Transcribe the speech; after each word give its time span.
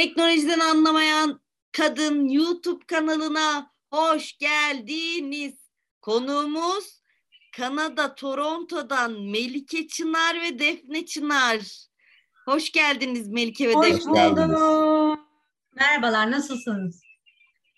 Teknolojiden 0.00 0.60
anlamayan 0.60 1.40
kadın 1.72 2.28
YouTube 2.28 2.86
kanalına 2.86 3.70
hoş 3.90 4.38
geldiniz. 4.38 5.54
Konuğumuz 6.00 7.02
Kanada 7.56 8.14
Toronto'dan 8.14 9.12
Melike 9.12 9.88
Çınar 9.88 10.42
ve 10.42 10.58
Defne 10.58 11.06
Çınar. 11.06 11.58
Hoş 12.44 12.72
geldiniz 12.72 13.28
Melike 13.28 13.68
ve 13.68 13.72
Hoş 13.72 13.86
Defne. 13.86 14.30
bulduk. 14.30 15.18
Merhabalar, 15.76 16.30
nasılsınız? 16.30 17.02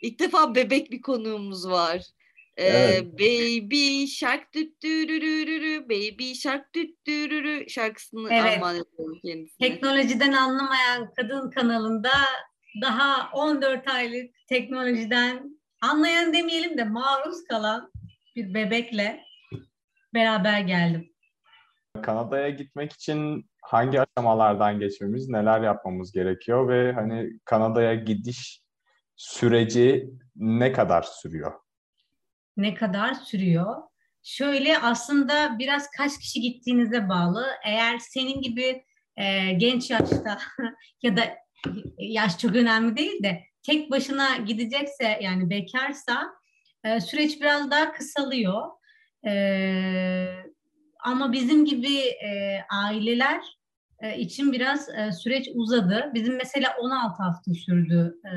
İlk 0.02 0.18
defa 0.18 0.54
bebek 0.54 0.90
bir 0.90 1.02
konuğumuz 1.02 1.68
var. 1.68 2.02
Ee, 2.62 2.68
Evet. 2.68 3.12
Baby 3.12 4.04
Shark 4.06 4.54
düttürürürü, 4.54 5.84
Baby 5.84 6.32
Shark 6.32 6.74
düttürürü 6.74 7.70
şarkısını 7.70 8.28
Evet. 8.32 8.42
armağan 8.42 8.74
ediyorum 8.76 9.18
kendisine. 9.24 9.68
Teknolojiden 9.68 10.32
anlamayan 10.32 11.12
kadın 11.16 11.50
kanalında 11.50 12.10
daha 12.82 13.30
14 13.32 13.88
aylık 13.88 14.30
teknolojiden 14.48 15.60
anlayan 15.80 16.32
demeyelim 16.32 16.78
de 16.78 16.84
maruz 16.84 17.44
kalan 17.48 17.92
bir 18.36 18.54
bebekle 18.54 19.24
beraber 20.14 20.60
geldim. 20.60 21.12
Kanada'ya 22.02 22.50
gitmek 22.50 22.92
için 22.92 23.50
hangi 23.62 24.00
aşamalardan 24.00 24.80
geçmemiz, 24.80 25.28
neler 25.28 25.60
yapmamız 25.60 26.12
gerekiyor 26.12 26.68
ve 26.68 26.92
hani 26.92 27.30
Kanada'ya 27.44 27.94
gidiş 27.94 28.62
süreci 29.16 30.10
ne 30.36 30.72
kadar 30.72 31.02
sürüyor? 31.02 31.52
Ne 32.56 32.74
kadar 32.74 33.14
sürüyor? 33.14 33.82
Şöyle 34.22 34.78
aslında 34.78 35.58
biraz 35.58 35.90
kaç 35.90 36.18
kişi 36.18 36.40
gittiğinize 36.40 37.08
bağlı. 37.08 37.46
Eğer 37.64 37.98
senin 37.98 38.42
gibi 38.42 38.84
e, 39.16 39.52
genç 39.52 39.90
yaşta 39.90 40.38
ya 41.02 41.16
da 41.16 41.22
yaş 41.98 42.38
çok 42.38 42.56
önemli 42.56 42.96
değil 42.96 43.22
de 43.22 43.44
tek 43.62 43.90
başına 43.90 44.36
gidecekse 44.36 45.18
yani 45.22 45.50
bekarsa 45.50 46.32
e, 46.84 47.00
süreç 47.00 47.40
biraz 47.40 47.70
daha 47.70 47.92
kısalıyor. 47.92 48.62
E, 49.26 49.32
ama 51.04 51.32
bizim 51.32 51.64
gibi 51.64 51.96
e, 51.98 52.60
aileler 52.70 53.40
e, 53.98 54.18
için 54.18 54.52
biraz 54.52 54.88
e, 54.88 55.12
süreç 55.12 55.48
uzadı. 55.54 56.10
Bizim 56.14 56.36
mesela 56.36 56.76
16 56.80 57.22
hafta 57.22 57.54
sürdü 57.54 58.14
e, 58.24 58.34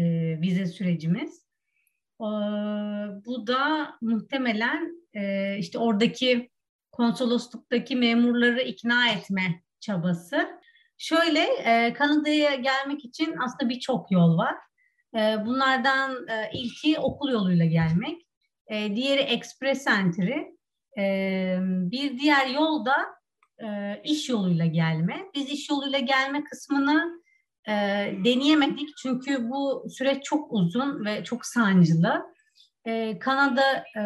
e, 0.00 0.40
vize 0.40 0.66
sürecimiz. 0.66 1.47
Ee, 2.20 2.24
bu 3.26 3.46
da 3.46 3.94
muhtemelen 4.00 5.08
e, 5.14 5.56
işte 5.58 5.78
oradaki 5.78 6.50
konsolosluktaki 6.92 7.96
memurları 7.96 8.60
ikna 8.60 9.08
etme 9.08 9.62
çabası. 9.80 10.48
Şöyle 10.98 11.40
e, 11.40 11.92
Kanada'ya 11.92 12.54
gelmek 12.54 13.04
için 13.04 13.36
aslında 13.44 13.70
birçok 13.70 14.10
yol 14.10 14.38
var. 14.38 14.54
E, 15.14 15.46
bunlardan 15.46 16.26
ilki 16.52 16.98
okul 16.98 17.32
yoluyla 17.32 17.64
gelmek. 17.64 18.22
Diğeri 18.70 19.20
Express 19.20 19.86
Entry. 19.86 20.58
Bir 21.90 22.18
diğer 22.18 22.46
yol 22.46 22.84
da 22.84 22.96
iş 24.04 24.28
yoluyla 24.28 24.66
gelme. 24.66 25.24
Biz 25.34 25.50
iş 25.50 25.70
yoluyla 25.70 25.98
gelme 25.98 26.44
kısmını 26.44 27.22
e, 27.68 27.72
deneyemedik 28.24 28.96
çünkü 28.96 29.50
bu 29.50 29.86
süreç 29.90 30.24
çok 30.24 30.52
uzun 30.52 31.04
ve 31.04 31.24
çok 31.24 31.46
sancılı. 31.46 32.22
E, 32.84 33.18
Kanada 33.18 33.84
e, 33.96 34.02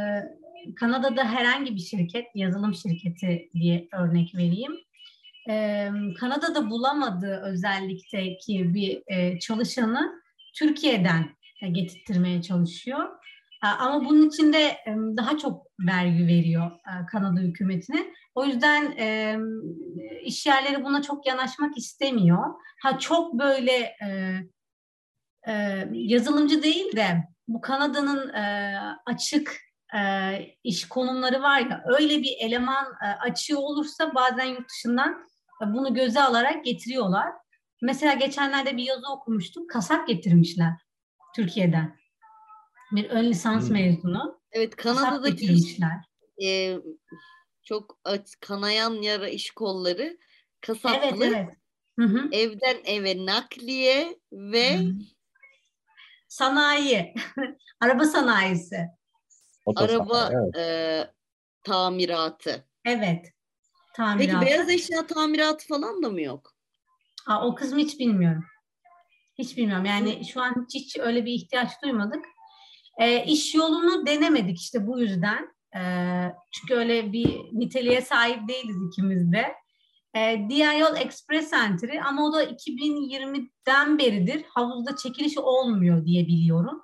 Kanada'da 0.76 1.24
herhangi 1.24 1.74
bir 1.74 1.80
şirket, 1.80 2.26
yazılım 2.34 2.74
şirketi 2.74 3.50
diye 3.54 3.88
örnek 3.92 4.34
vereyim. 4.34 4.72
E, 5.48 5.88
Kanada'da 6.20 6.70
bulamadığı 6.70 7.40
özellikteki 7.40 8.74
bir 8.74 9.02
e, 9.06 9.38
çalışanı 9.38 10.22
Türkiye'den 10.54 11.30
getirtmeye 11.72 12.42
çalışıyor. 12.42 13.08
E, 13.62 13.66
ama 13.66 14.04
bunun 14.04 14.28
için 14.28 14.52
de 14.52 14.76
daha 15.16 15.38
çok 15.38 15.66
vergi 15.80 16.26
veriyor 16.26 16.70
e, 16.70 17.06
Kanada 17.06 17.40
hükümetine. 17.40 18.06
O 18.34 18.44
yüzden 18.44 18.90
iş 20.24 20.46
yerleri 20.46 20.84
buna 20.84 21.02
çok 21.02 21.26
yanaşmak 21.26 21.78
istemiyor. 21.78 22.54
Ha 22.82 22.98
çok 22.98 23.38
böyle 23.38 23.96
e, 24.02 24.38
e, 25.48 25.84
yazılımcı 25.92 26.62
değil 26.62 26.96
de 26.96 27.24
bu 27.48 27.60
Kanada'nın 27.60 28.32
açık 29.06 29.56
iş 30.64 30.88
konumları 30.88 31.42
var 31.42 31.60
ya 31.60 31.84
öyle 31.98 32.22
bir 32.22 32.36
eleman 32.40 32.86
açığı 33.20 33.58
olursa 33.58 34.14
bazen 34.14 34.44
yurt 34.44 34.70
dışından 34.70 35.26
bunu 35.66 35.94
göze 35.94 36.22
alarak 36.22 36.64
getiriyorlar. 36.64 37.26
Mesela 37.82 38.14
geçenlerde 38.14 38.76
bir 38.76 38.82
yazı 38.82 39.12
okumuştum. 39.12 39.66
Kasap 39.66 40.08
getirmişler 40.08 40.72
Türkiye'den. 41.36 42.01
Bir 42.92 43.10
ön 43.10 43.24
lisans 43.24 43.66
Hmm. 43.68 43.72
mezunu. 43.72 44.40
Evet 44.52 44.76
Kanada'daki 44.76 45.52
iş 45.52 45.78
e, 46.44 46.78
çok 47.62 47.98
aç- 48.04 48.36
kanayan 48.40 48.94
yara 48.94 49.28
iş 49.28 49.50
kolları 49.50 50.02
Evet 50.02 50.18
kasaplık 50.60 51.22
evet. 51.22 51.56
Hı 51.98 52.04
hı. 52.04 52.28
evden 52.32 52.76
eve 52.84 53.26
nakliye 53.26 54.18
ve 54.32 54.76
Hı. 54.78 54.92
Sanayi, 56.28 57.14
araba 57.80 58.04
sanayisi. 58.04 58.86
Otosanayi, 59.64 60.00
araba 60.00 60.30
evet. 60.32 60.56
e, 60.56 61.12
tamiratı. 61.62 62.64
Evet. 62.84 63.26
Peki 63.26 63.96
Tamirat. 63.96 64.42
beyaz 64.42 64.70
eşya 64.70 65.06
tamiratı 65.06 65.66
falan 65.66 66.02
da 66.02 66.10
mı 66.10 66.22
yok? 66.22 66.54
Aa, 67.26 67.46
o 67.46 67.54
kısmı 67.54 67.78
hiç 67.78 67.98
bilmiyorum. 67.98 68.44
Hiç 69.38 69.56
bilmiyorum. 69.56 69.84
Yani 69.84 70.24
şu 70.24 70.42
an 70.42 70.66
hiç, 70.68 70.74
hiç 70.84 70.98
öyle 70.98 71.24
bir 71.24 71.32
ihtiyaç 71.32 71.82
duymadık. 71.82 72.24
Ee, 72.98 73.24
iş 73.24 73.54
yolunu 73.54 74.06
denemedik 74.06 74.60
işte 74.60 74.86
bu 74.86 75.00
yüzden. 75.00 75.48
Ee, 75.76 76.32
çünkü 76.52 76.74
öyle 76.74 77.12
bir 77.12 77.38
niteliğe 77.52 78.00
sahip 78.00 78.48
değiliz 78.48 78.76
ikimiz 78.88 79.32
de. 79.32 79.54
Ee, 80.16 80.46
diğer 80.48 80.76
yol 80.76 80.96
Express 80.96 81.52
Entry 81.52 82.02
ama 82.02 82.24
o 82.24 82.32
da 82.32 82.44
2020'den 82.44 83.98
beridir 83.98 84.44
havuzda 84.48 84.96
çekilişi 84.96 85.40
olmuyor 85.40 86.06
diye 86.06 86.26
biliyorum. 86.26 86.82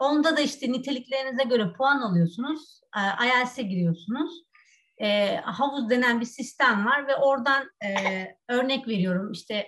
Onda 0.00 0.36
da 0.36 0.40
işte 0.40 0.72
niteliklerinize 0.72 1.44
göre 1.44 1.72
puan 1.72 2.00
alıyorsunuz. 2.00 2.80
E, 2.96 3.26
IELTS'e 3.26 3.62
giriyorsunuz. 3.62 4.42
E, 4.98 5.36
havuz 5.36 5.90
denen 5.90 6.20
bir 6.20 6.26
sistem 6.26 6.86
var 6.86 7.08
ve 7.08 7.16
oradan 7.16 7.70
e, 7.84 7.90
örnek 8.48 8.88
veriyorum 8.88 9.32
işte 9.32 9.66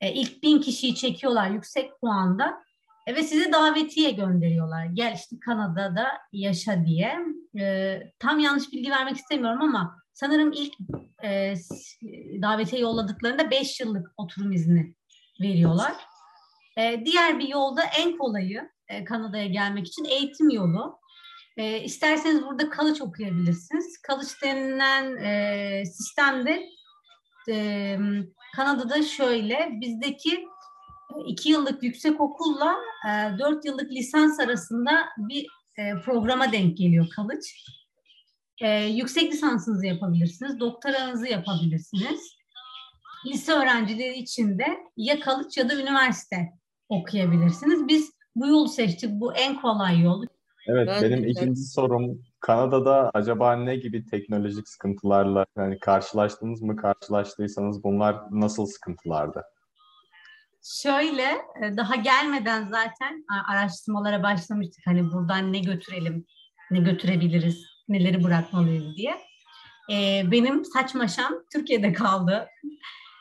e, 0.00 0.12
ilk 0.12 0.42
bin 0.42 0.60
kişiyi 0.60 0.94
çekiyorlar 0.94 1.50
yüksek 1.50 2.00
puanda 2.00 2.48
e, 2.48 2.71
ve 3.08 3.22
size 3.22 3.52
davetiye 3.52 4.10
gönderiyorlar. 4.10 4.84
Gel 4.84 5.14
işte 5.14 5.36
Kanada'da 5.40 6.06
yaşa 6.32 6.84
diye. 6.86 7.18
E, 7.58 7.98
tam 8.18 8.38
yanlış 8.38 8.72
bilgi 8.72 8.90
vermek 8.90 9.16
istemiyorum 9.16 9.62
ama 9.62 9.98
sanırım 10.12 10.52
ilk 10.52 10.74
e, 11.24 11.54
davetiye 12.42 12.82
yolladıklarında 12.82 13.50
5 13.50 13.80
yıllık 13.80 14.12
oturum 14.16 14.52
izni 14.52 14.94
veriyorlar. 15.40 15.92
E, 16.78 17.02
diğer 17.04 17.38
bir 17.38 17.48
yolda 17.48 17.82
en 17.98 18.18
kolayı 18.18 18.70
e, 18.88 19.04
Kanada'ya 19.04 19.46
gelmek 19.46 19.86
için 19.86 20.04
eğitim 20.04 20.50
yolu. 20.50 20.98
E, 21.56 21.80
isterseniz 21.80 22.42
burada 22.42 22.70
college 22.76 23.02
okuyabilirsiniz. 23.02 24.02
College 24.06 24.30
denilen 24.42 25.16
e, 25.16 25.84
sistemde 25.86 26.68
e, 27.48 27.98
Kanada'da 28.56 29.02
şöyle 29.02 29.68
bizdeki 29.72 30.46
e, 31.18 31.24
iki 31.26 31.50
yıllık 31.50 31.82
yüksek 31.82 32.20
okulla 32.20 32.76
e, 33.08 33.38
dört 33.38 33.64
yıllık 33.64 33.90
lisans 33.90 34.40
arasında 34.40 34.90
bir 35.18 35.46
e, 35.78 36.00
programa 36.04 36.52
denk 36.52 36.76
geliyor 36.76 37.06
college. 37.16 37.46
E, 38.60 38.84
yüksek 38.86 39.32
lisansınızı 39.32 39.86
yapabilirsiniz, 39.86 40.60
doktoranızı 40.60 41.26
yapabilirsiniz. 41.28 42.36
Lise 43.26 43.52
öğrencileri 43.52 44.14
için 44.18 44.58
de 44.58 44.66
ya 44.96 45.20
college 45.24 45.48
ya 45.56 45.68
da 45.68 45.74
üniversite 45.74 46.52
okuyabilirsiniz. 46.88 47.88
Biz 47.88 48.12
bu 48.36 48.48
yolu 48.48 48.68
seçtik. 48.68 49.10
Bu 49.10 49.34
en 49.34 49.60
kolay 49.60 50.00
yol. 50.00 50.24
Evet, 50.66 50.88
Ben 50.88 51.02
de- 51.02 51.10
benim 51.10 51.28
ikinci 51.28 51.60
sorum 51.60 52.22
Kanada'da 52.40 53.10
acaba 53.14 53.56
ne 53.56 53.76
gibi 53.76 54.06
teknolojik 54.06 54.68
sıkıntılarla 54.68 55.46
yani 55.58 55.78
karşılaştınız 55.78 56.62
mı? 56.62 56.76
Karşılaştıysanız 56.76 57.84
bunlar 57.84 58.16
nasıl 58.30 58.66
sıkıntılardı? 58.66 59.42
Şöyle 60.62 61.22
e, 61.62 61.76
daha 61.76 61.96
gelmeden 61.96 62.68
zaten 62.70 63.24
araştırmalara 63.48 64.22
başlamıştık. 64.22 64.86
Hani 64.86 65.12
buradan 65.12 65.52
ne 65.52 65.58
götürelim, 65.58 66.26
ne 66.70 66.78
götürebiliriz, 66.78 67.64
neleri 67.88 68.24
bırakmalıyız 68.24 68.96
diye. 68.96 69.18
E, 69.92 70.22
benim 70.30 70.64
saç 70.64 70.94
maşam 70.94 71.32
Türkiye'de 71.52 71.92
kaldı. 71.92 72.48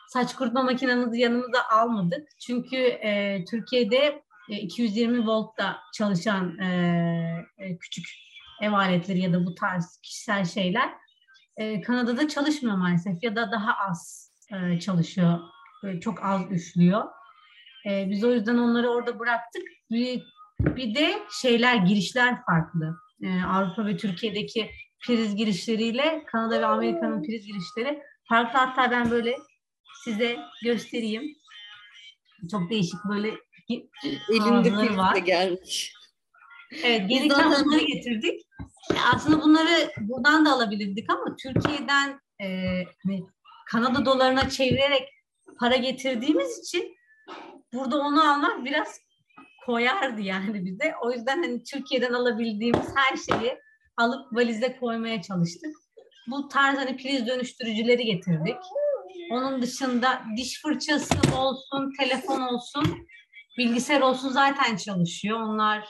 Saç 0.08 0.36
kurutma 0.36 0.64
makinamızı 0.64 1.18
yanımıza 1.18 1.64
almadık. 1.72 2.28
Çünkü 2.40 2.78
e, 2.78 3.44
Türkiye'de 3.46 4.24
e, 4.50 4.56
220 4.56 5.28
voltta 5.28 5.80
çalışan 5.94 6.58
küçük 7.80 8.06
ev 8.62 8.72
aletleri 8.72 9.20
ya 9.20 9.34
da 9.34 9.46
bu 9.46 9.56
tarz 9.56 10.00
kişisel 10.04 10.46
şeyler 10.46 10.90
Kanada'da 11.86 12.28
çalışmıyor 12.28 12.78
maalesef 12.78 13.24
ya 13.24 13.36
da 13.36 13.52
daha 13.52 13.74
az 13.90 14.32
çalışıyor. 14.80 15.40
Çok 16.02 16.24
az 16.24 16.42
üflüyor. 16.52 17.04
E, 17.90 18.10
biz 18.10 18.24
o 18.24 18.32
yüzden 18.32 18.58
onları 18.58 18.90
orada 18.90 19.20
bıraktık. 19.20 19.64
Bir, 19.92 20.24
bir 20.60 20.96
de 20.96 21.20
şeyler, 21.42 21.76
girişler 21.76 22.36
farklı. 22.46 22.96
E, 23.24 23.44
Avrupa 23.44 23.86
ve 23.86 23.98
Türkiye'deki 23.98 24.72
priz 25.06 25.36
girişleriyle 25.36 26.24
Kanada 26.28 26.62
ve 26.62 26.66
Amerika'nın 26.66 27.24
priz 27.24 27.46
girişleri 27.46 28.02
farklı. 28.30 28.60
Hatta 28.60 28.92
ben 28.92 29.12
böyle 29.12 29.38
size 30.04 30.40
göstereyim. 30.64 31.24
Çok 32.52 32.70
değişik 32.70 33.00
böyle 33.10 33.32
Elinde 34.30 34.70
priz 34.70 34.98
var. 34.98 35.16
gelmiş. 35.16 35.94
Evet, 36.84 37.10
gelirken 37.10 37.52
bunları 37.52 37.84
getirdik. 37.84 38.42
Aslında 39.14 39.42
bunları 39.42 39.92
buradan 40.02 40.46
da 40.46 40.52
alabilirdik 40.52 41.10
ama 41.10 41.36
Türkiye'den 41.44 42.20
e, 42.44 42.48
hani 43.04 43.24
Kanada 43.72 44.06
dolarına 44.06 44.50
çevirerek 44.50 45.10
para 45.60 45.76
getirdiğimiz 45.76 46.60
için 46.60 46.96
burada 47.74 47.98
onu 47.98 48.32
almak 48.32 48.66
biraz 48.66 49.00
koyardı 49.66 50.22
yani 50.22 50.66
bize. 50.66 50.94
O 51.02 51.12
yüzden 51.12 51.44
hani 51.44 51.64
Türkiye'den 51.64 52.14
alabildiğimiz 52.14 52.88
her 52.96 53.18
şeyi 53.18 53.58
alıp 53.98 54.34
valize 54.34 54.78
koymaya 54.80 55.22
çalıştık. 55.22 55.76
Bu 56.28 56.48
tarz 56.48 56.78
hani 56.78 56.98
priz 56.98 57.28
dönüştürücüleri 57.28 58.06
getirdik. 58.06 58.58
Onun 59.32 59.62
dışında 59.62 60.24
diş 60.38 60.62
fırçası 60.62 61.38
olsun, 61.38 61.94
telefon 62.00 62.42
olsun, 62.42 63.08
bilgisayar 63.58 64.02
olsun 64.02 64.30
zaten 64.30 64.76
çalışıyor. 64.76 65.40
Onlar 65.40 65.90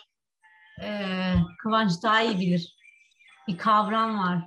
eee, 0.82 1.36
Kıvanç 1.64 1.92
daha 2.04 2.22
iyi 2.22 2.40
bilir. 2.40 2.76
Bir 3.48 3.58
kavram 3.58 4.20
var. 4.20 4.40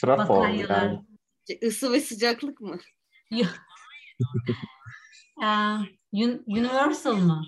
Trafo 0.00 0.44
yani 0.44 1.00
Isı 1.60 1.92
ve 1.92 2.00
sıcaklık 2.00 2.60
mı? 2.60 2.78
Un- 6.12 6.44
Universal 6.46 7.16
mı? 7.16 7.42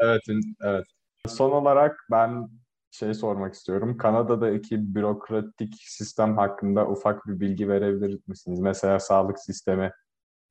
Evet, 0.00 0.22
evet. 0.60 0.84
Son 1.28 1.50
olarak 1.50 2.06
ben 2.10 2.48
şey 2.90 3.14
sormak 3.14 3.54
istiyorum. 3.54 3.96
Kanada'daki 3.98 4.94
bürokratik 4.94 5.74
sistem 5.78 6.36
hakkında 6.36 6.88
ufak 6.88 7.26
bir 7.26 7.40
bilgi 7.40 7.68
verebilir 7.68 8.20
misiniz? 8.26 8.60
Mesela 8.60 9.00
sağlık 9.00 9.38
sistemi 9.38 9.92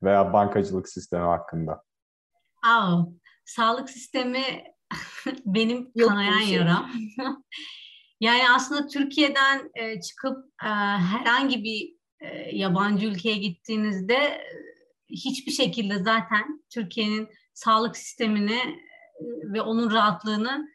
veya 0.03 0.33
bankacılık 0.33 0.89
sistemi 0.89 1.23
hakkında. 1.23 1.83
Aa, 2.67 3.01
sağlık 3.45 3.89
sistemi 3.89 4.43
benim 5.45 5.91
Yok 5.95 6.09
kanayan 6.09 6.39
şey. 6.39 6.53
yaram. 6.53 6.91
yani 8.19 8.49
aslında 8.55 8.87
Türkiye'den 8.87 9.71
e, 9.75 10.01
çıkıp 10.01 10.37
e, 10.63 10.67
herhangi 10.99 11.63
bir 11.63 11.95
e, 12.19 12.55
yabancı 12.57 13.07
ülkeye 13.07 13.37
gittiğinizde 13.37 14.41
hiçbir 15.09 15.51
şekilde 15.51 15.97
zaten 15.97 16.63
Türkiye'nin 16.69 17.29
sağlık 17.53 17.97
sistemini 17.97 18.59
e, 19.19 19.23
ve 19.53 19.61
onun 19.61 19.91
rahatlığını 19.91 20.67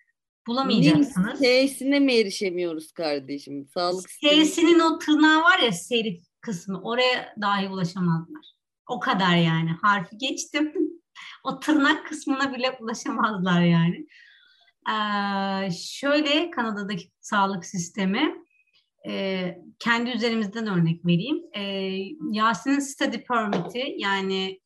bulamayacaksınız. 0.46 1.40
T'sine 1.40 2.00
mi 2.00 2.14
erişemiyoruz 2.14 2.92
kardeşim? 2.92 3.66
Sağlık. 3.74 4.10
S'sinin 4.10 4.80
o 4.80 4.98
tırnağı 4.98 5.42
var 5.42 5.58
ya 5.58 5.72
serif 5.72 6.24
kısmı 6.40 6.82
oraya 6.82 7.34
dahi 7.40 7.68
ulaşamazlar. 7.68 8.52
O 8.88 9.00
kadar 9.00 9.36
yani. 9.36 9.70
Harfi 9.82 10.18
geçtim. 10.18 10.72
o 11.44 11.60
tırnak 11.60 12.06
kısmına 12.06 12.54
bile 12.54 12.76
ulaşamazlar 12.80 13.62
yani. 13.62 14.06
Ee, 14.90 15.70
şöyle 15.70 16.50
Kanada'daki 16.50 17.10
sağlık 17.20 17.66
sistemi 17.66 18.34
e, 19.08 19.58
kendi 19.79 20.11
üzerimizden 20.11 20.67
örnek 20.67 21.06
vereyim. 21.06 21.43
E, 21.56 21.62
Yasin'in 22.32 22.79
study 22.79 23.19
permit'i 23.19 23.94
yani 23.99 24.61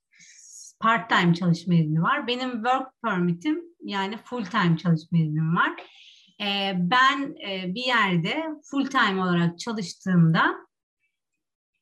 part 0.81 1.11
time 1.11 1.35
çalışma 1.35 1.75
izni 1.75 2.03
var. 2.03 2.27
Benim 2.27 2.53
work 2.53 3.03
permit'im 3.05 3.63
yani 3.85 4.17
full 4.17 4.45
time 4.45 4.77
çalışma 4.77 5.19
iznim 5.19 5.57
var. 5.57 5.73
E, 6.41 6.73
ben 6.77 7.37
e, 7.49 7.75
bir 7.75 7.85
yerde 7.85 8.45
full 8.71 8.87
time 8.87 9.23
olarak 9.23 9.59
çalıştığımda 9.59 10.55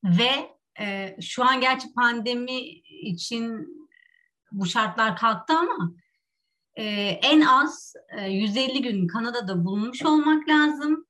ve 0.05 0.31
e, 0.81 1.17
şu 1.21 1.45
an 1.45 1.61
gerçi 1.61 1.93
pandemi 1.95 2.61
için 3.03 3.69
bu 4.53 4.67
şartlar 4.67 5.17
kalktı 5.17 5.53
ama 5.53 5.93
e, 6.75 6.85
en 7.23 7.41
az 7.41 7.95
e, 8.19 8.31
150 8.31 8.83
gün 8.83 9.07
Kanada'da 9.07 9.65
bulunmuş 9.65 10.05
olmak 10.05 10.49
lazım. 10.49 11.07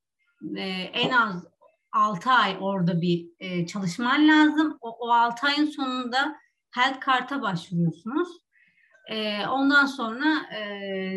E, 0.56 0.62
en 0.92 1.10
az 1.10 1.44
6 1.92 2.30
ay 2.30 2.56
orada 2.60 3.00
bir 3.00 3.26
e, 3.40 3.66
çalışman 3.66 4.28
lazım. 4.28 4.78
O, 4.80 4.90
o 4.90 5.10
6 5.10 5.46
ayın 5.46 5.66
sonunda 5.66 6.36
health 6.70 7.00
kart'a 7.00 7.42
başvuruyorsunuz. 7.42 8.28
E, 9.10 9.46
ondan 9.46 9.86
sonra 9.86 10.56
e, 10.56 10.60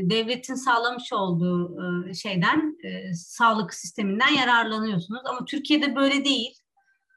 devletin 0.04 0.56
sağlamış 0.56 1.14
olduğu 1.14 1.78
e, 2.10 2.14
şeyden 2.14 2.78
e, 2.84 3.14
sağlık 3.14 3.74
sisteminden 3.74 4.34
yararlanıyorsunuz. 4.34 5.22
Ama 5.26 5.46
Türkiye'de 5.46 5.96
böyle 5.96 6.26
değil. 6.26 6.54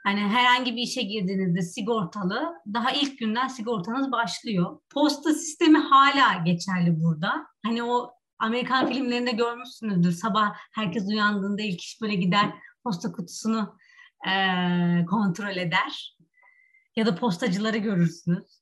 Hani 0.04 0.20
herhangi 0.20 0.76
bir 0.76 0.82
işe 0.82 1.02
girdiğinizde 1.02 1.62
sigortalı, 1.62 2.54
daha 2.74 2.90
ilk 2.90 3.18
günden 3.18 3.48
sigortanız 3.48 4.12
başlıyor. 4.12 4.80
Posta 4.90 5.32
sistemi 5.32 5.78
hala 5.78 6.42
geçerli 6.44 7.00
burada. 7.00 7.46
Hani 7.66 7.82
o 7.82 8.10
Amerikan 8.38 8.88
filmlerinde 8.92 9.30
görmüşsünüzdür. 9.30 10.12
Sabah 10.12 10.56
herkes 10.72 11.06
uyandığında 11.08 11.62
ilk 11.62 11.80
iş 11.80 12.00
böyle 12.02 12.14
gider 12.14 12.50
posta 12.84 13.12
kutusunu 13.12 13.76
eee, 14.26 15.06
kontrol 15.10 15.56
eder. 15.56 16.16
Ya 16.96 17.06
da 17.06 17.14
postacıları 17.14 17.76
görürsünüz. 17.78 18.60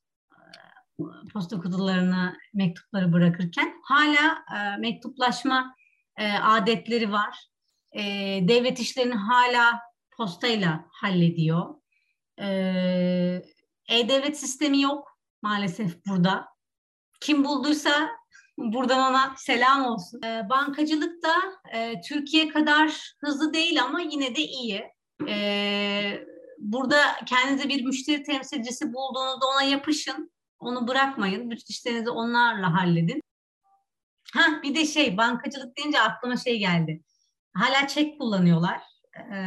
Eee, 0.99 1.05
Posta 1.33 1.59
kutularına 1.59 2.37
mektupları 2.53 3.13
bırakırken 3.13 3.73
hala 3.83 4.43
eee, 4.53 4.77
mektuplaşma 4.79 5.75
eee, 6.19 6.33
adetleri 6.43 7.11
var. 7.11 7.47
Eee, 7.93 8.47
devlet 8.47 8.79
işlerini 8.79 9.13
hala 9.15 9.79
postayla 10.17 10.85
hallediyor. 10.91 11.75
Ee, 12.41 13.41
E-Devlet 13.89 14.39
sistemi 14.39 14.81
yok 14.81 15.17
maalesef 15.41 16.05
burada. 16.05 16.45
Kim 17.21 17.43
bulduysa 17.45 18.09
buradan 18.57 19.11
ona 19.11 19.33
selam 19.37 19.85
olsun. 19.85 20.21
Ee, 20.23 20.49
bankacılık 20.49 21.23
da 21.23 21.35
e, 21.73 22.01
Türkiye 22.01 22.47
kadar 22.47 23.13
hızlı 23.19 23.53
değil 23.53 23.83
ama 23.83 24.01
yine 24.01 24.35
de 24.35 24.41
iyi. 24.41 24.83
Ee, 25.27 26.25
burada 26.59 27.01
kendinize 27.25 27.69
bir 27.69 27.85
müşteri 27.85 28.23
temsilcisi 28.23 28.93
bulduğunuzda 28.93 29.45
ona 29.45 29.61
yapışın. 29.61 30.31
Onu 30.59 30.87
bırakmayın. 30.87 31.51
Bütün 31.51 31.65
işlerinizi 31.69 32.09
onlarla 32.09 32.73
halledin. 32.73 33.21
Ha 34.33 34.41
bir 34.63 34.75
de 34.75 34.85
şey 34.85 35.17
bankacılık 35.17 35.77
deyince 35.77 36.01
aklıma 36.01 36.37
şey 36.37 36.59
geldi. 36.59 37.03
Hala 37.53 37.87
çek 37.87 38.19
kullanıyorlar 38.19 38.81
e, 39.31 39.37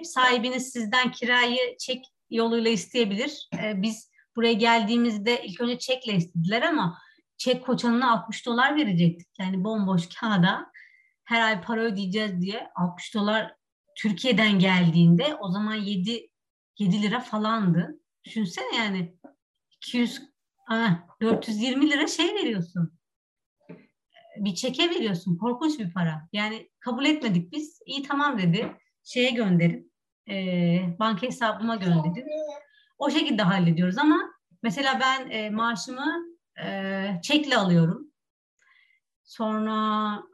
ev 0.00 0.04
sahibiniz 0.04 0.72
sizden 0.72 1.10
kirayı 1.10 1.76
çek 1.78 2.04
yoluyla 2.30 2.70
isteyebilir. 2.70 3.48
E, 3.62 3.82
biz 3.82 4.10
buraya 4.36 4.52
geldiğimizde 4.52 5.42
ilk 5.44 5.60
önce 5.60 5.78
çekle 5.78 6.14
istediler 6.14 6.62
ama 6.62 6.98
çek 7.40 7.66
koçanına 7.66 8.12
60 8.12 8.46
dolar 8.46 8.76
verecektik. 8.76 9.28
Yani 9.38 9.64
bomboş 9.64 10.08
kağıda 10.20 10.72
her 11.24 11.42
ay 11.42 11.60
para 11.60 11.80
ödeyeceğiz 11.80 12.40
diye 12.40 12.70
60 12.74 13.14
dolar 13.14 13.54
Türkiye'den 13.96 14.58
geldiğinde 14.58 15.34
o 15.34 15.50
zaman 15.50 15.74
7 15.74 16.30
7 16.78 17.02
lira 17.02 17.20
falandı. 17.20 18.00
Düşünsene 18.24 18.76
yani 18.76 19.16
200 19.70 20.22
ah, 20.68 20.98
420 21.20 21.90
lira 21.90 22.06
şey 22.06 22.34
veriyorsun 22.34 23.00
bir 24.36 24.54
çeke 24.54 24.90
veriyorsun. 24.90 25.36
Korkunç 25.36 25.78
bir 25.78 25.92
para. 25.92 26.28
Yani 26.32 26.70
kabul 26.80 27.04
etmedik 27.04 27.52
biz. 27.52 27.80
İyi 27.86 28.02
tamam 28.02 28.38
dedi. 28.38 28.76
Şeye 29.04 29.30
gönderin. 29.30 29.92
E, 30.28 30.36
banka 30.98 31.26
hesabıma 31.26 31.76
gönderin. 31.76 32.26
O 32.98 33.10
şekilde 33.10 33.42
hallediyoruz 33.42 33.98
ama 33.98 34.18
mesela 34.62 35.00
ben 35.00 35.30
e, 35.30 35.50
maaşımı 35.50 36.24
e, 36.64 37.20
çekle 37.22 37.56
alıyorum. 37.56 38.10
Sonra 39.24 39.74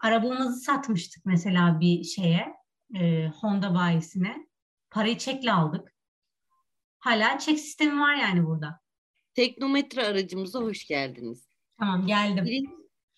arabamızı 0.02 0.60
satmıştık 0.60 1.26
mesela 1.26 1.80
bir 1.80 2.04
şeye. 2.04 2.54
e, 2.94 3.28
Honda 3.28 3.74
bayisine. 3.74 4.46
Parayı 4.90 5.18
çekle 5.18 5.52
aldık. 5.52 5.94
Hala 6.98 7.38
çek 7.38 7.60
sistemi 7.60 8.00
var 8.00 8.14
yani 8.14 8.46
burada. 8.46 8.80
Teknometre 9.34 10.06
aracımıza 10.06 10.60
hoş 10.60 10.86
geldiniz. 10.86 11.48
Tamam 11.78 12.06
geldim. 12.06 12.44
Birinci, 12.44 12.70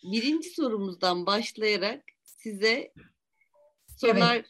birinci 0.03 0.51
sorumuzdan 0.51 1.27
başlayarak 1.27 2.03
size 2.23 2.93
sorular 3.97 4.45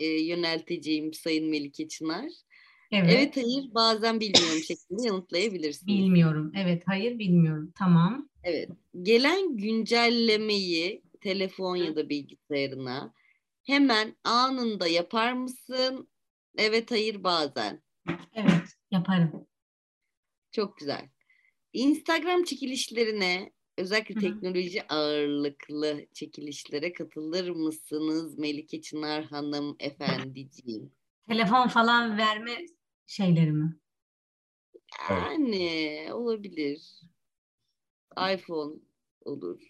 e, 0.00 0.06
yönelteceğim 0.06 1.12
Sayın 1.14 1.50
Melike 1.50 1.88
Çınar. 1.88 2.30
Evet. 2.94 3.12
Evet 3.12 3.36
hayır 3.36 3.74
bazen 3.74 4.20
bilmiyorum 4.20 4.60
şeklinde 4.68 5.06
yanıtlayabilirsiniz. 5.06 5.86
Bilmiyorum. 5.98 6.52
Evet, 6.56 6.82
hayır 6.86 7.18
bilmiyorum. 7.18 7.72
Tamam. 7.78 8.28
Evet. 8.42 8.70
Gelen 9.02 9.56
güncellemeyi 9.56 11.02
telefon 11.20 11.76
ya 11.76 11.96
da 11.96 12.08
bilgisayarına 12.08 13.12
hemen 13.62 14.16
anında 14.24 14.86
yapar 14.86 15.32
mısın? 15.32 16.08
Evet 16.56 16.90
hayır 16.90 17.24
bazen. 17.24 17.82
Evet, 18.34 18.76
yaparım. 18.90 19.46
Çok 20.52 20.78
güzel. 20.78 21.08
Instagram 21.72 22.44
çekilişlerine 22.44 23.52
özellikle 23.78 24.14
Hı 24.14 24.18
hı. 24.18 24.20
teknoloji 24.20 24.82
ağırlıklı 24.88 26.06
çekilişlere 26.12 26.92
katılır 26.92 27.50
mısınız 27.50 28.38
Melike 28.38 28.80
Çınar 28.80 29.24
Hanım 29.24 29.76
efendiciğim? 29.78 30.92
Telefon 31.28 31.68
falan 31.68 32.18
verme 32.18 32.56
şeyleri 33.06 33.52
mi? 33.52 33.76
Evet. 35.10 35.22
Yani 35.30 36.08
olabilir. 36.12 37.00
iPhone 38.34 38.72
olur. 39.24 39.60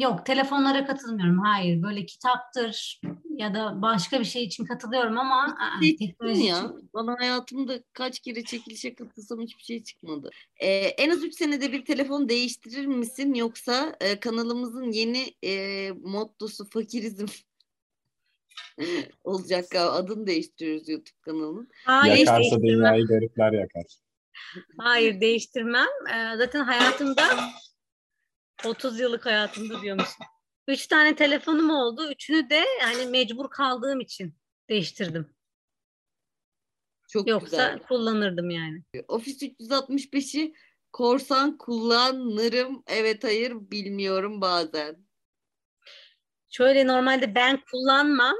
Yok 0.00 0.26
telefonlara 0.26 0.86
katılmıyorum. 0.86 1.38
Hayır 1.38 1.82
böyle 1.82 2.06
kitaptır 2.06 3.00
ya 3.36 3.54
da 3.54 3.82
başka 3.82 4.20
bir 4.20 4.24
şey 4.24 4.44
için 4.44 4.64
katılıyorum 4.64 5.18
ama 5.18 5.56
aa, 5.60 5.76
mı 5.80 5.96
teknoloji 5.98 6.42
ya? 6.44 6.56
için- 6.58 6.90
Bana 6.94 7.16
hayatımda 7.18 7.82
kaç 7.92 8.20
kere 8.20 8.44
çekilişe 8.44 8.94
katılsam 8.94 9.40
hiçbir 9.40 9.62
şey 9.62 9.82
çıkmadı. 9.84 10.30
Ee, 10.56 10.68
en 10.76 11.10
az 11.10 11.24
3 11.24 11.34
senede 11.34 11.72
bir 11.72 11.84
telefon 11.84 12.28
değiştirir 12.28 12.86
misin 12.86 13.34
yoksa 13.34 13.96
e, 14.00 14.20
kanalımızın 14.20 14.90
yeni 14.92 15.34
e, 15.44 15.90
mottosu 15.92 16.70
fakirizm 16.70 17.26
olacak 19.24 19.70
galiba. 19.70 19.92
Adını 19.92 20.26
değiştiriyoruz 20.26 20.88
YouTube 20.88 21.18
kanalının. 21.20 21.68
Hayır, 21.84 22.26
Yakarsa 22.26 22.62
dünyayı 22.62 23.06
garipler 23.06 23.52
yakar. 23.52 23.84
Hayır 24.78 25.20
değiştirmem. 25.20 25.88
Ee, 26.14 26.36
zaten 26.36 26.64
hayatımda 26.64 27.22
30 28.66 29.00
yıllık 29.00 29.26
hayatımda 29.26 29.82
diyormuşum. 29.82 30.26
Üç 30.68 30.86
tane 30.86 31.16
telefonum 31.16 31.70
oldu. 31.70 32.10
Üçünü 32.10 32.50
de 32.50 32.64
yani 32.80 33.06
mecbur 33.06 33.50
kaldığım 33.50 34.00
için 34.00 34.34
değiştirdim. 34.68 35.36
Çok 37.08 37.28
Yoksa 37.28 37.46
güzel. 37.72 37.78
kullanırdım 37.78 38.50
yani. 38.50 38.82
Office 39.08 39.46
365'i 39.46 40.54
korsan 40.92 41.58
kullanırım. 41.58 42.82
Evet 42.86 43.24
hayır 43.24 43.52
bilmiyorum 43.52 44.40
bazen. 44.40 45.05
Şöyle 46.56 46.86
normalde 46.86 47.34
ben 47.34 47.60
kullanmam 47.70 48.36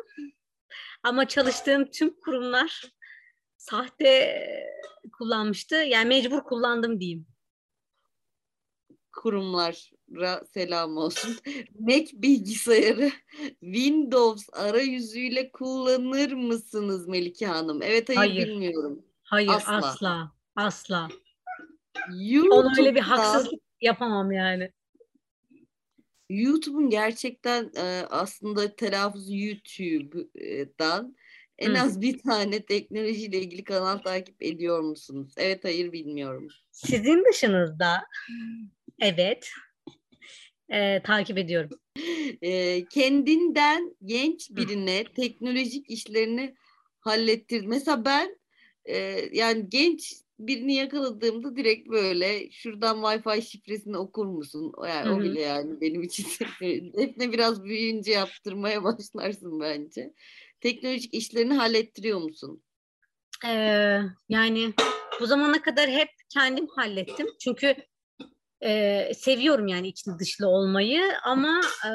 ama 1.02 1.28
çalıştığım 1.28 1.90
tüm 1.90 2.20
kurumlar 2.20 2.82
sahte 3.56 4.40
kullanmıştı. 5.18 5.74
Yani 5.74 6.08
mecbur 6.08 6.40
kullandım 6.40 7.00
diyeyim. 7.00 7.26
kurumlara 9.12 10.44
selam 10.54 10.96
olsun. 10.96 11.36
Mac 11.78 12.06
bilgisayarı 12.12 13.10
Windows 13.60 14.46
arayüzüyle 14.52 15.52
kullanır 15.52 16.32
mısınız 16.32 17.08
Melike 17.08 17.46
Hanım? 17.46 17.82
Evet 17.82 18.08
hayır, 18.08 18.18
Hayır. 18.18 18.48
bilmiyorum. 18.48 19.04
Hayır 19.22 19.50
Asla. 19.50 19.76
asla. 19.76 20.32
Asla. 20.56 21.08
Ona 22.50 22.72
öyle 22.78 22.94
bir 22.94 23.00
haksızlık 23.00 23.60
yapamam 23.80 24.32
yani. 24.32 24.72
YouTube'un 26.30 26.90
gerçekten 26.90 27.70
e, 27.76 28.06
aslında 28.10 28.76
telaffuzu 28.76 29.36
YouTube'dan 29.36 31.16
en 31.58 31.74
Hı. 31.74 31.80
az 31.80 32.00
bir 32.00 32.18
tane 32.18 32.62
teknolojiyle 32.62 33.38
ilgili 33.38 33.64
kanal 33.64 33.98
takip 33.98 34.42
ediyor 34.42 34.80
musunuz? 34.80 35.34
Evet 35.36 35.64
hayır 35.64 35.92
bilmiyorum. 35.92 36.48
Sizin 36.70 37.24
dışınızda 37.30 38.06
evet 39.00 39.50
e, 40.68 41.02
takip 41.02 41.38
ediyorum. 41.38 41.70
E, 42.42 42.84
kendinden 42.84 43.96
genç 44.04 44.50
birine 44.50 45.04
teknolojik 45.04 45.90
işlerini 45.90 46.54
hallettir. 47.00 47.64
Mesela 47.66 48.04
ben 48.04 48.38
e, 48.84 48.96
yani 49.32 49.68
genç 49.68 50.14
birini 50.38 50.74
yakaladığımda 50.74 51.56
direkt 51.56 51.88
böyle 51.88 52.50
şuradan 52.50 52.96
Wi-Fi 52.98 53.42
şifresini 53.42 53.96
okur 53.98 54.26
musun? 54.26 54.72
Yani 54.88 55.08
Hı 55.08 55.14
o 55.14 55.22
bile 55.22 55.40
yani 55.40 55.80
benim 55.80 56.02
için 56.02 56.26
hepne 56.96 57.32
biraz 57.32 57.64
büyüyünce 57.64 58.12
yaptırmaya 58.12 58.84
başlarsın 58.84 59.60
bence. 59.60 60.14
Teknolojik 60.60 61.14
işlerini 61.14 61.54
hallettiriyor 61.54 62.20
musun? 62.20 62.62
Ee, 63.46 64.00
yani 64.28 64.72
bu 65.20 65.26
zamana 65.26 65.62
kadar 65.62 65.90
hep 65.90 66.08
kendim 66.34 66.66
hallettim. 66.66 67.26
Çünkü 67.40 67.76
e, 68.60 69.12
seviyorum 69.14 69.66
yani 69.66 69.88
içli 69.88 70.18
dışlı 70.18 70.48
olmayı 70.48 71.02
ama 71.24 71.60
e, 71.84 71.90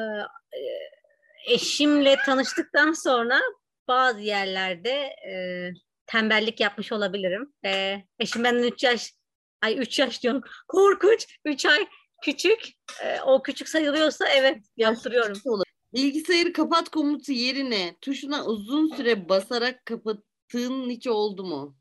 eşimle 1.54 2.16
tanıştıktan 2.26 2.92
sonra 2.92 3.40
bazı 3.88 4.20
yerlerde 4.20 4.90
e, 5.30 5.34
tembellik 6.12 6.60
yapmış 6.60 6.92
olabilirim. 6.92 7.52
E, 7.64 8.02
eşim 8.18 8.44
benden 8.44 8.62
3 8.62 8.84
yaş, 8.84 9.14
ay 9.62 9.78
3 9.78 9.98
yaş 9.98 10.22
diyorum, 10.22 10.42
korkunç, 10.68 11.38
3 11.44 11.66
ay 11.66 11.86
küçük. 12.22 12.68
E, 13.02 13.20
o 13.20 13.42
küçük 13.42 13.68
sayılıyorsa 13.68 14.28
evet 14.28 14.64
yaptırıyorum. 14.76 15.40
Bilgisayarı 15.94 16.52
kapat 16.52 16.88
komutu 16.88 17.32
yerine 17.32 17.96
tuşuna 18.00 18.44
uzun 18.44 18.88
süre 18.96 19.28
basarak 19.28 19.86
kapattığın 19.86 20.90
hiç 20.90 21.06
oldu 21.06 21.44
mu? 21.44 21.76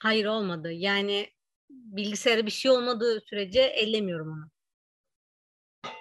Hayır 0.00 0.26
olmadı. 0.26 0.72
Yani 0.72 1.30
bilgisayarda 1.70 2.46
bir 2.46 2.50
şey 2.50 2.70
olmadığı 2.70 3.20
sürece 3.20 3.60
ellemiyorum 3.60 4.28
onu. 4.28 4.50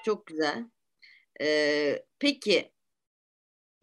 Çok 0.06 0.28
güzel. 0.28 0.66
Ee, 1.42 2.06
peki 2.20 2.72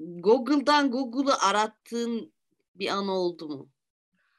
Google'dan 0.00 0.90
Google'ı 0.90 1.34
arattığın 1.40 2.32
bir 2.78 2.88
an 2.88 3.08
oldu 3.08 3.48
mu? 3.48 3.70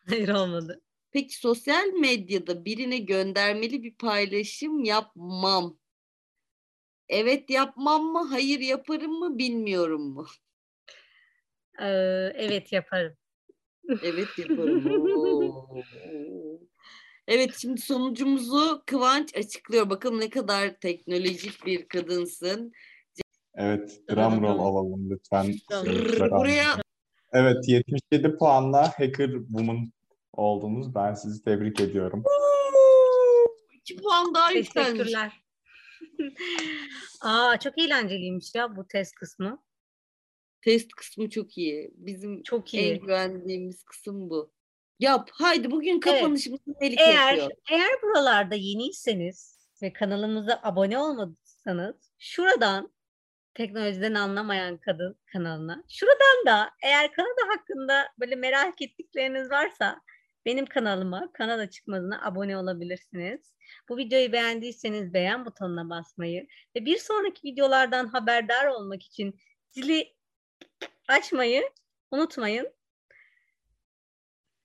Hayır 0.10 0.30
olmadı. 0.30 0.82
Peki 1.12 1.36
sosyal 1.36 1.88
medyada 1.88 2.66
birine 2.66 2.98
göndermeli 2.98 3.84
bir 3.84 3.96
paylaşım 3.96 4.84
yapmam. 4.84 5.78
Evet 7.10 7.50
yapmam 7.50 8.04
mı? 8.04 8.28
Hayır 8.30 8.60
yaparım 8.60 9.12
mı? 9.12 9.38
Bilmiyorum 9.38 10.14
mu? 10.14 10.28
Ee, 11.82 11.86
evet 12.36 12.72
yaparım. 12.72 13.18
Evet 14.04 14.28
yaparım. 14.38 15.06
Evet 17.28 17.56
şimdi 17.58 17.82
sonucumuzu 17.82 18.84
Kıvanç 18.86 19.38
açıklıyor. 19.38 19.90
Bakalım 19.90 20.20
ne 20.20 20.30
kadar 20.30 20.80
teknolojik 20.80 21.66
bir 21.66 21.88
kadınsın. 21.88 22.72
Evet, 23.56 24.02
drum 24.10 24.42
roll 24.42 24.60
alalım 24.60 25.10
lütfen. 25.10 25.54
Buraya. 26.32 26.89
Evet, 27.34 27.68
77 27.68 28.38
puanla 28.38 28.88
Hacker 29.00 29.30
Woman 29.48 29.92
oldunuz. 30.34 30.96
Ben 30.96 31.14
sizi 31.14 31.44
tebrik 31.44 31.80
ediyorum. 31.80 32.24
iki 33.74 33.98
puan 33.98 34.36
daha 34.36 34.52
yükselmiş. 34.52 35.14
Aa 37.22 37.60
çok 37.60 37.78
eğlenceliymiş 37.78 38.56
ya 38.56 38.76
bu 38.76 38.88
test 38.88 39.16
kısmı. 39.16 39.64
Test 40.62 40.92
kısmı 40.92 41.30
çok 41.30 41.58
iyi. 41.58 41.92
Bizim 41.96 42.44
Çok 42.44 42.74
en 42.74 42.80
iyi. 42.84 43.00
güvendiğimiz 43.00 43.84
kısım 43.84 44.30
bu. 44.30 44.52
Yap. 45.00 45.30
Haydi 45.34 45.72
bugün 45.72 46.00
kapanışımızı 46.00 46.64
Melike 46.82 47.04
Eğer 47.04 47.34
yapıyor. 47.34 47.52
eğer 47.72 48.02
buralarda 48.04 48.56
yeniyseniz 48.56 49.60
ve 49.82 49.94
kanalımıza 49.94 50.60
abone 50.64 50.98
olmadıysanız 50.98 51.96
şuradan 52.18 52.92
teknolojiden 53.60 54.14
anlamayan 54.14 54.78
kadın 54.78 55.20
kanalına. 55.26 55.84
Şuradan 55.90 56.46
da 56.46 56.70
eğer 56.84 57.12
Kanada 57.12 57.42
hakkında 57.54 58.08
böyle 58.20 58.36
merak 58.36 58.82
ettikleriniz 58.82 59.52
varsa 59.52 60.02
benim 60.46 60.66
kanalıma 60.66 61.32
Kanada 61.34 61.70
çıkmazına 61.70 62.26
abone 62.26 62.58
olabilirsiniz. 62.58 63.56
Bu 63.90 63.98
videoyu 63.98 64.32
beğendiyseniz 64.32 65.14
beğen 65.14 65.46
butonuna 65.46 65.90
basmayı 65.90 66.48
ve 66.76 66.86
bir 66.86 66.98
sonraki 66.98 67.48
videolardan 67.48 68.08
haberdar 68.08 68.66
olmak 68.66 69.04
için 69.04 69.40
zili 69.72 70.16
açmayı 71.08 71.64
unutmayın. 72.12 72.74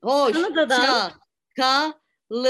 Hoş. 0.02 0.32
Kanada'dan- 0.32 1.12
Kalın. 1.56 2.44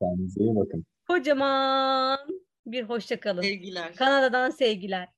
Kendinize 0.00 0.40
iyi 0.40 0.56
bakın. 0.56 0.86
Kocaman 1.08 2.47
bir 2.72 2.82
hoşça 2.82 3.20
kalın. 3.20 3.42
Sevgiler. 3.42 3.94
Kanada'dan 3.96 4.50
sevgiler. 4.50 5.08